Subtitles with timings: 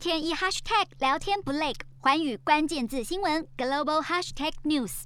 [0.00, 5.02] 天一 hashtag 聊天不累，环宇关键字新闻 global hashtag news。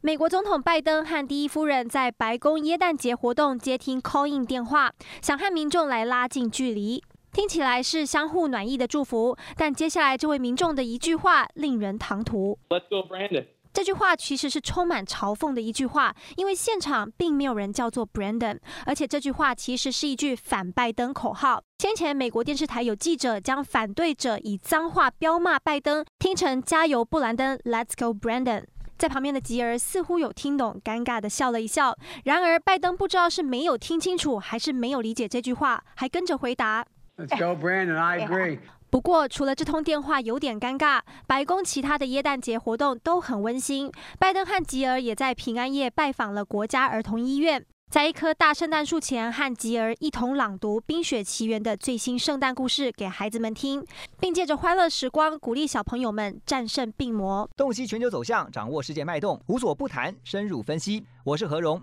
[0.00, 4.90] 美国总统拜登和第一夫人在白宫耶诞节活动接听 call in 电话，
[5.20, 7.04] 想和民众来拉近距离。
[7.34, 12.58] 听起来是相互暖意的祝福，但接下来这位民众的一句话令人唐突。
[12.70, 13.44] Let's go, Brandon.
[13.78, 21.62] 这句话其实是充满嘲讽的一句话，因为现场并没有人叫做 Brandon，而且这句话其实是一句反拜登口号。
[21.78, 28.64] 先前美国电视台有记者将反对者以脏话飙骂拜登，听成加油布兰登，Let's go, Brandon。
[28.98, 31.96] 在旁边的吉尔似乎有听懂，尴尬地笑了一笑。
[32.24, 36.84] 然而，拜登不知道是没有听清楚，还是没有理解这句话，还跟着回答
[37.18, 37.96] ：“Let's go, Brandon.
[37.96, 43.92] I agree.” 不过，除了这通电话有点尴尬，白宫其他的耶诞节活动都很温馨。
[44.18, 47.66] 拜登和吉尔也在平安夜拜访了国家儿童医院。
[47.90, 53.82] 在一棵大圣诞树前，和吉尔一同朗读《冰雪奇缘》的最新圣诞故事给孩子们听，
[54.20, 57.48] 并借着欢乐时光鼓励小朋友们战胜病魔。
[57.56, 61.06] 洞悉全球走向，掌握世界脉动，无所不谈，深入分析。
[61.24, 61.82] 我是何荣，